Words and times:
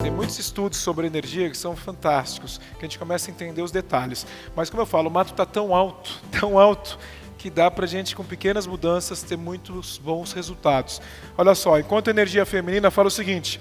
Tem 0.00 0.12
muitos 0.12 0.38
estudos 0.38 0.78
sobre 0.78 1.08
energia 1.08 1.50
que 1.50 1.56
são 1.56 1.74
fantásticos, 1.74 2.58
que 2.58 2.78
a 2.78 2.82
gente 2.82 3.00
começa 3.00 3.28
a 3.28 3.34
entender 3.34 3.62
os 3.62 3.72
detalhes. 3.72 4.24
Mas 4.54 4.70
como 4.70 4.80
eu 4.80 4.86
falo, 4.86 5.08
o 5.08 5.10
mato 5.10 5.32
está 5.32 5.44
tão 5.44 5.74
alto, 5.74 6.22
tão 6.30 6.56
alto, 6.56 6.96
que 7.36 7.50
dá 7.50 7.68
para 7.68 7.84
a 7.84 7.88
gente, 7.88 8.14
com 8.14 8.22
pequenas 8.22 8.64
mudanças, 8.64 9.24
ter 9.24 9.36
muitos 9.36 9.98
bons 9.98 10.32
resultados. 10.32 11.02
Olha 11.36 11.52
só, 11.52 11.80
enquanto 11.80 12.06
a 12.06 12.10
energia 12.12 12.46
feminina 12.46 12.92
fala 12.92 13.08
o 13.08 13.10
seguinte: 13.10 13.60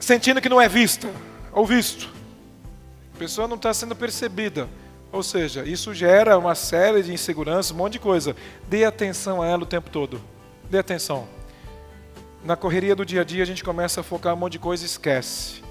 sentindo 0.00 0.40
que 0.40 0.48
não 0.48 0.60
é 0.60 0.68
vista 0.68 1.08
ou 1.52 1.64
visto, 1.64 2.10
a 3.14 3.18
pessoa 3.18 3.46
não 3.46 3.56
está 3.56 3.72
sendo 3.72 3.94
percebida. 3.94 4.68
Ou 5.12 5.22
seja, 5.22 5.62
isso 5.64 5.94
gera 5.94 6.36
uma 6.36 6.56
série 6.56 7.00
de 7.00 7.12
inseguranças, 7.12 7.70
um 7.70 7.76
monte 7.76 7.92
de 7.92 7.98
coisa. 8.00 8.34
Dê 8.68 8.84
atenção 8.84 9.40
a 9.40 9.46
ela 9.46 9.62
o 9.62 9.66
tempo 9.66 9.88
todo. 9.88 10.20
Dê 10.68 10.78
atenção. 10.78 11.28
Na 12.42 12.56
correria 12.56 12.96
do 12.96 13.04
dia 13.04 13.20
a 13.20 13.24
dia, 13.24 13.42
a 13.42 13.46
gente 13.46 13.62
começa 13.62 14.00
a 14.00 14.04
focar 14.04 14.34
um 14.34 14.36
monte 14.38 14.52
de 14.52 14.58
coisa 14.58 14.82
e 14.82 14.86
esquece. 14.86 15.62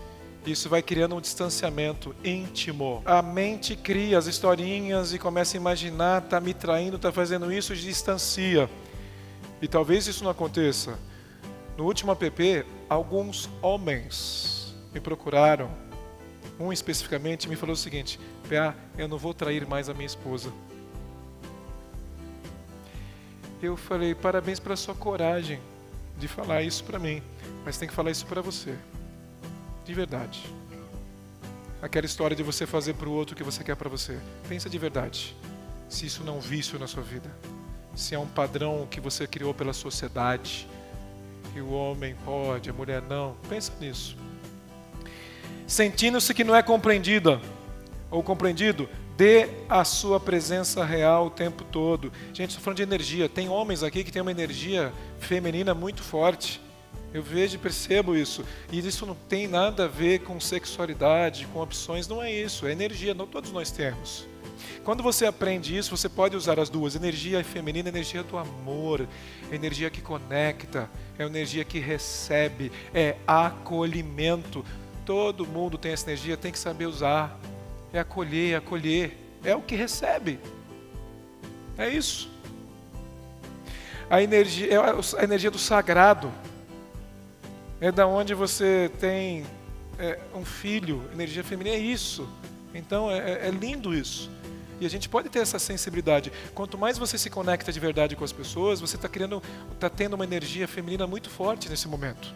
Isso 0.45 0.69
vai 0.69 0.83
criando 0.83 1.15
um 1.15 1.21
distanciamento 1.21 2.15
íntimo. 2.23 3.01
A 3.05 3.23
mente 3.23 3.75
cria 3.75 4.17
as 4.19 4.27
historinhas 4.27 5.11
e 5.11 5.17
começa 5.17 5.57
a 5.57 5.59
imaginar, 5.59 6.21
tá 6.21 6.39
me 6.39 6.53
traindo, 6.53 6.99
tá 6.99 7.11
fazendo 7.11 7.51
isso, 7.51 7.75
distancia. 7.75 8.69
E 9.59 9.67
talvez 9.67 10.05
isso 10.05 10.23
não 10.23 10.29
aconteça. 10.29 10.97
No 11.75 11.85
último 11.85 12.11
app, 12.11 12.65
alguns 12.87 13.49
homens 13.61 14.75
me 14.93 14.99
procuraram 14.99 15.69
um 16.59 16.73
especificamente 16.73 17.47
me 17.47 17.55
falou 17.55 17.73
o 17.73 17.77
seguinte: 17.77 18.19
PA, 18.47 18.75
eu 18.97 19.07
não 19.07 19.17
vou 19.17 19.33
trair 19.33 19.65
mais 19.65 19.89
a 19.89 19.93
minha 19.93 20.05
esposa. 20.05 20.51
Eu 23.61 23.75
falei: 23.75 24.13
parabéns 24.13 24.59
pela 24.59 24.75
sua 24.75 24.93
coragem 24.93 25.59
de 26.19 26.27
falar 26.27 26.61
isso 26.61 26.83
para 26.83 26.99
mim, 26.99 27.23
mas 27.65 27.77
tem 27.77 27.87
que 27.87 27.93
falar 27.93 28.11
isso 28.11 28.25
para 28.25 28.41
você, 28.41 28.75
de 29.85 29.93
verdade. 29.93 30.43
Aquela 31.81 32.05
história 32.05 32.35
de 32.35 32.43
você 32.43 32.67
fazer 32.67 32.93
para 32.93 33.07
o 33.07 33.11
outro 33.11 33.33
o 33.33 33.37
que 33.37 33.43
você 33.43 33.63
quer 33.63 33.75
para 33.75 33.89
você. 33.89 34.19
Pensa 34.47 34.69
de 34.69 34.77
verdade. 34.77 35.35
Se 35.87 36.05
isso 36.05 36.23
não 36.23 36.35
é 36.35 36.37
um 36.37 36.41
vício 36.41 36.77
na 36.77 36.87
sua 36.87 37.01
vida, 37.01 37.31
se 37.95 38.13
é 38.13 38.19
um 38.19 38.27
padrão 38.27 38.85
que 38.91 38.99
você 38.99 39.25
criou 39.25 39.53
pela 39.53 39.73
sociedade, 39.73 40.67
que 41.53 41.61
o 41.61 41.71
homem 41.71 42.15
pode, 42.25 42.69
a 42.69 42.73
mulher 42.73 43.01
não, 43.01 43.35
pensa 43.47 43.71
nisso 43.79 44.15
sentindo-se 45.69 46.33
que 46.33 46.43
não 46.43 46.55
é 46.55 46.63
compreendida 46.63 47.39
ou 48.09 48.23
compreendido, 48.23 48.89
dê 49.19 49.49
a 49.67 49.83
sua 49.83 50.17
presença 50.17 50.85
real 50.85 51.25
o 51.25 51.29
tempo 51.29 51.65
todo. 51.65 52.09
Gente, 52.33 52.51
estou 52.51 52.63
falando 52.63 52.77
de 52.77 52.83
energia. 52.83 53.27
Tem 53.27 53.49
homens 53.49 53.83
aqui 53.83 54.01
que 54.01 54.13
têm 54.13 54.21
uma 54.21 54.31
energia 54.31 54.93
feminina 55.19 55.73
muito 55.73 56.01
forte. 56.01 56.61
Eu 57.13 57.21
vejo 57.21 57.55
e 57.55 57.57
percebo 57.57 58.15
isso. 58.15 58.45
E 58.71 58.79
isso 58.79 59.05
não 59.05 59.15
tem 59.27 59.45
nada 59.45 59.83
a 59.83 59.87
ver 59.89 60.19
com 60.19 60.39
sexualidade, 60.39 61.45
com 61.47 61.59
opções, 61.59 62.07
não 62.07 62.23
é 62.23 62.31
isso. 62.31 62.65
É 62.65 62.71
energia, 62.71 63.13
não 63.13 63.27
todos 63.27 63.51
nós 63.51 63.69
temos. 63.71 64.25
Quando 64.85 65.03
você 65.03 65.25
aprende 65.25 65.75
isso, 65.75 65.97
você 65.97 66.07
pode 66.07 66.37
usar 66.37 66.57
as 66.57 66.69
duas: 66.69 66.95
energia 66.95 67.43
feminina, 67.43 67.89
energia 67.89 68.23
do 68.23 68.37
amor, 68.37 69.05
energia 69.51 69.89
que 69.89 69.99
conecta, 69.99 70.89
é 71.17 71.25
energia 71.25 71.65
que 71.65 71.79
recebe, 71.79 72.71
é 72.93 73.17
acolhimento. 73.27 74.63
Todo 75.05 75.45
mundo 75.45 75.77
tem 75.77 75.91
essa 75.91 76.09
energia, 76.09 76.37
tem 76.37 76.53
que 76.53 76.59
saber 76.59 76.85
usar. 76.85 77.37
É 77.93 77.99
acolher, 77.99 78.53
é 78.53 78.55
acolher. 78.55 79.17
É 79.43 79.55
o 79.55 79.61
que 79.61 79.75
recebe. 79.75 80.39
É 81.77 81.89
isso. 81.89 82.29
A 84.09 84.21
energia, 84.21 84.73
é 84.73 84.77
a 84.77 85.23
energia 85.23 85.51
do 85.51 85.59
sagrado. 85.59 86.31
É 87.79 87.91
da 87.91 88.05
onde 88.05 88.33
você 88.33 88.91
tem 88.99 89.45
é, 89.97 90.19
um 90.35 90.43
filho, 90.43 91.03
energia 91.13 91.43
feminina, 91.43 91.75
é 91.75 91.79
isso. 91.79 92.27
Então 92.73 93.09
é, 93.09 93.17
é, 93.17 93.47
é 93.47 93.51
lindo 93.51 93.93
isso. 93.93 94.29
E 94.79 94.85
a 94.85 94.89
gente 94.89 95.09
pode 95.09 95.29
ter 95.29 95.39
essa 95.39 95.59
sensibilidade. 95.59 96.31
Quanto 96.53 96.77
mais 96.77 96.97
você 96.97 97.17
se 97.17 97.29
conecta 97.29 97.71
de 97.71 97.79
verdade 97.79 98.15
com 98.15 98.23
as 98.23 98.31
pessoas, 98.31 98.79
você 98.79 98.95
está 98.95 99.09
criando, 99.09 99.43
está 99.73 99.89
tendo 99.89 100.13
uma 100.13 100.23
energia 100.23 100.67
feminina 100.67 101.05
muito 101.05 101.29
forte 101.29 101.69
nesse 101.69 101.87
momento. 101.87 102.33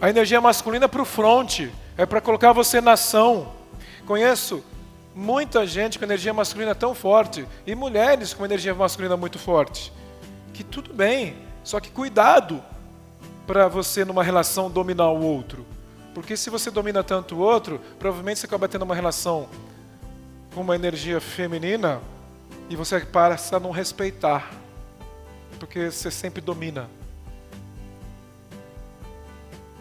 A 0.00 0.10
energia 0.10 0.40
masculina 0.40 0.88
para 0.88 1.02
o 1.02 1.04
fronte, 1.04 1.72
é 1.96 2.06
para 2.06 2.20
colocar 2.20 2.52
você 2.52 2.80
na 2.80 2.92
ação. 2.92 3.52
Conheço 4.08 4.64
muita 5.14 5.66
gente 5.66 5.98
com 5.98 6.04
energia 6.06 6.32
masculina 6.32 6.74
tão 6.74 6.94
forte 6.94 7.46
e 7.66 7.74
mulheres 7.74 8.32
com 8.32 8.42
energia 8.42 8.74
masculina 8.74 9.18
muito 9.18 9.38
forte. 9.38 9.92
Que 10.54 10.64
tudo 10.64 10.94
bem, 10.94 11.36
só 11.62 11.78
que 11.78 11.90
cuidado 11.90 12.64
para 13.46 13.68
você 13.68 14.06
numa 14.06 14.24
relação 14.24 14.70
dominar 14.70 15.10
o 15.10 15.22
outro. 15.22 15.66
Porque 16.14 16.38
se 16.38 16.48
você 16.48 16.70
domina 16.70 17.04
tanto 17.04 17.34
o 17.34 17.40
outro, 17.40 17.82
provavelmente 17.98 18.40
você 18.40 18.46
acaba 18.46 18.66
tendo 18.66 18.80
uma 18.80 18.94
relação 18.94 19.46
com 20.54 20.62
uma 20.62 20.74
energia 20.74 21.20
feminina 21.20 22.00
e 22.70 22.76
você 22.76 23.00
passa 23.00 23.58
a 23.58 23.60
não 23.60 23.72
respeitar. 23.72 24.50
Porque 25.60 25.90
você 25.90 26.10
sempre 26.10 26.40
domina. 26.40 26.88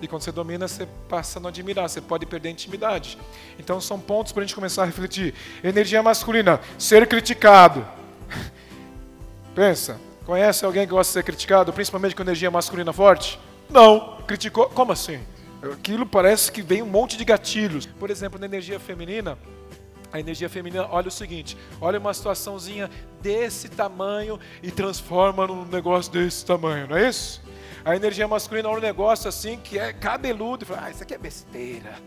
E 0.01 0.07
quando 0.07 0.21
você 0.21 0.31
domina, 0.31 0.67
você 0.67 0.87
passa 1.09 1.39
a 1.39 1.41
não 1.41 1.49
admirar, 1.49 1.89
você 1.89 1.99
pode 1.99 2.25
perder 2.25 2.49
a 2.49 2.51
intimidade. 2.51 3.17
Então 3.57 3.81
são 3.81 3.99
pontos 3.99 4.31
para 4.31 4.43
a 4.43 4.45
gente 4.45 4.55
começar 4.55 4.83
a 4.83 4.85
refletir. 4.85 5.33
Energia 5.63 6.03
masculina, 6.03 6.59
ser 6.77 7.07
criticado. 7.07 7.85
Pensa, 9.55 9.99
conhece 10.25 10.63
alguém 10.63 10.85
que 10.85 10.91
gosta 10.91 11.09
de 11.09 11.13
ser 11.13 11.23
criticado, 11.23 11.73
principalmente 11.73 12.15
com 12.15 12.21
energia 12.21 12.51
masculina 12.51 12.93
forte? 12.93 13.39
Não. 13.69 14.17
Criticou? 14.27 14.69
Como 14.69 14.91
assim? 14.91 15.19
Aquilo 15.73 16.05
parece 16.05 16.51
que 16.51 16.61
vem 16.61 16.81
um 16.81 16.87
monte 16.87 17.17
de 17.17 17.25
gatilhos. 17.25 17.85
Por 17.85 18.11
exemplo, 18.11 18.39
na 18.39 18.45
energia 18.45 18.79
feminina, 18.79 19.37
a 20.11 20.19
energia 20.19 20.47
feminina 20.47 20.87
olha 20.89 21.07
o 21.07 21.11
seguinte: 21.11 21.57
olha 21.81 21.99
uma 21.99 22.13
situaçãozinha 22.13 22.89
desse 23.21 23.69
tamanho 23.69 24.39
e 24.61 24.71
transforma 24.71 25.47
num 25.47 25.65
negócio 25.65 26.11
desse 26.11 26.45
tamanho, 26.45 26.87
não 26.87 26.97
é 26.97 27.09
isso? 27.09 27.41
A 27.83 27.95
energia 27.95 28.27
masculina 28.27 28.69
olha 28.69 28.77
um 28.77 28.81
negócio 28.81 29.27
assim 29.27 29.57
que 29.57 29.77
é 29.77 29.93
cabeludo 29.93 30.63
e 30.63 30.67
fala: 30.67 30.85
ah, 30.85 30.91
isso 30.91 31.03
aqui 31.03 31.13
é 31.13 31.17
besteira. 31.17 31.99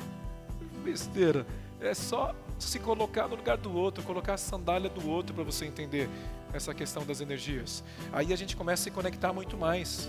besteira. 0.84 1.46
É 1.80 1.94
só 1.94 2.34
se 2.58 2.78
colocar 2.78 3.28
no 3.28 3.36
lugar 3.36 3.56
do 3.56 3.74
outro, 3.74 4.02
colocar 4.02 4.34
a 4.34 4.38
sandália 4.38 4.88
do 4.88 5.08
outro 5.08 5.34
para 5.34 5.44
você 5.44 5.66
entender 5.66 6.08
essa 6.52 6.74
questão 6.74 7.04
das 7.04 7.20
energias. 7.20 7.84
Aí 8.12 8.32
a 8.32 8.36
gente 8.36 8.56
começa 8.56 8.82
a 8.82 8.84
se 8.84 8.90
conectar 8.90 9.32
muito 9.32 9.56
mais. 9.56 10.08